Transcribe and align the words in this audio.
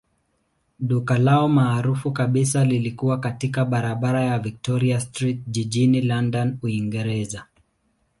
Duka 0.79 1.17
lao 1.17 1.49
maarufu 1.49 2.11
kabisa 2.11 2.65
lilikuwa 2.65 3.19
katika 3.19 3.65
barabara 3.65 4.21
ya 4.23 4.39
Victoria 4.39 4.99
Street 4.99 5.39
jijini 5.47 6.01
London, 6.01 6.57
Uingereza. 6.63 7.45